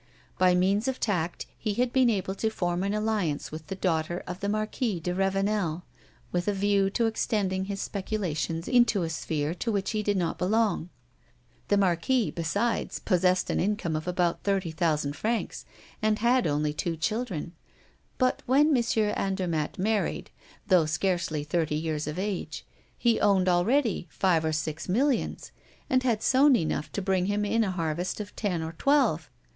By 0.39 0.55
means 0.55 0.87
of 0.87 0.99
tact 0.99 1.45
he 1.59 1.75
had 1.75 1.93
been 1.93 2.09
able 2.09 2.33
to 2.33 2.49
form 2.49 2.81
an 2.81 2.95
alliance 2.95 3.51
with 3.51 3.67
the 3.67 3.75
daughter 3.75 4.23
of 4.25 4.39
the 4.39 4.49
Marquis 4.49 4.99
de 4.99 5.13
Ravenel 5.13 5.83
with 6.31 6.47
a 6.47 6.53
view 6.53 6.89
to 6.89 7.05
extending 7.05 7.65
his 7.65 7.79
speculations 7.83 8.67
into 8.67 9.03
a 9.03 9.11
sphere 9.11 9.53
to 9.53 9.71
which 9.71 9.91
he 9.91 10.01
did 10.01 10.17
not 10.17 10.39
belong. 10.39 10.89
The 11.67 11.77
Marquis, 11.77 12.31
besides, 12.31 12.97
possessed 12.97 13.51
an 13.51 13.59
income 13.59 13.95
of 13.95 14.07
about 14.07 14.41
thirty 14.41 14.71
thousand 14.71 15.15
francs, 15.15 15.65
and 16.01 16.17
had 16.17 16.47
only 16.47 16.73
two 16.73 16.97
children; 16.97 17.51
but, 18.17 18.41
when 18.47 18.75
M. 18.75 18.83
Andermatt 19.15 19.77
married, 19.77 20.31
though 20.65 20.87
scarcely 20.87 21.43
thirty 21.43 21.75
years 21.75 22.07
of 22.07 22.17
age, 22.17 22.65
he 22.97 23.19
owned 23.19 23.47
already 23.47 24.07
five 24.09 24.43
or 24.43 24.51
six 24.51 24.89
millions, 24.89 25.51
and 25.91 26.01
had 26.01 26.23
sown 26.23 26.55
enough 26.55 26.91
to 26.93 27.03
bring 27.03 27.27
him 27.27 27.45
in 27.45 27.63
a 27.63 27.69
harvest 27.69 28.19
of 28.19 28.35
ten 28.35 28.63
or 28.63 28.71
twelve. 28.79 29.29